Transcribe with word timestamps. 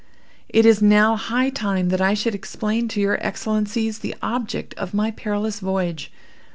"It 0.49 0.65
is 0.65 0.81
now 0.81 1.15
high 1.15 1.51
time 1.51 1.89
that 1.89 2.01
I 2.01 2.15
should 2.15 2.33
explain 2.33 2.87
to 2.87 2.99
your 2.99 3.23
Excellencies 3.23 3.99
the 3.99 4.15
object 4.23 4.73
of 4.73 4.95
my 4.95 5.11
perilous 5.11 5.59
voyage. 5.59 6.11